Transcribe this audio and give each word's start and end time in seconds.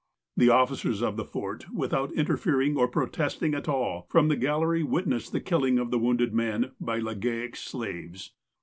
The 0.35 0.49
officers 0.49 1.03
of 1.03 1.15
the 1.15 1.23
Fort, 1.23 1.71
without 1.71 2.11
interfering 2.13 2.75
or 2.75 2.87
pro 2.87 3.05
testing 3.05 3.53
at 3.53 3.69
all, 3.69 4.07
from 4.09 4.29
the 4.29 4.35
gallery 4.35 4.81
witnessed 4.81 5.31
the 5.31 5.39
killing 5.39 5.77
of 5.77 5.91
the 5.91 5.99
wounded 5.99 6.33
man 6.33 6.71
by 6.81 6.99
Legaic' 6.99 7.53
s 7.53 7.59
slaves. 7.59 8.31